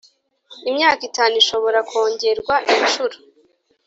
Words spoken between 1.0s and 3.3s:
itanu ishobora kongerwa inshuro